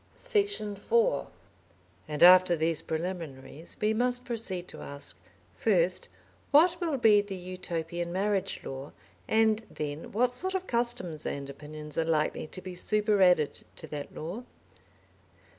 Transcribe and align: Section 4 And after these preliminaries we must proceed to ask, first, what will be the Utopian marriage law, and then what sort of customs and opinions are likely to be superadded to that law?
Section 0.15 0.75
4 0.75 1.27
And 2.07 2.23
after 2.23 2.55
these 2.55 2.81
preliminaries 2.81 3.77
we 3.79 3.93
must 3.93 4.25
proceed 4.25 4.67
to 4.69 4.81
ask, 4.81 5.19
first, 5.55 6.09
what 6.49 6.81
will 6.81 6.97
be 6.97 7.21
the 7.21 7.35
Utopian 7.35 8.11
marriage 8.11 8.61
law, 8.63 8.93
and 9.27 9.63
then 9.69 10.11
what 10.11 10.33
sort 10.33 10.55
of 10.55 10.65
customs 10.65 11.23
and 11.27 11.51
opinions 11.51 11.99
are 11.99 12.03
likely 12.03 12.47
to 12.47 12.61
be 12.63 12.73
superadded 12.73 13.63
to 13.75 13.85
that 13.89 14.11
law? 14.15 14.43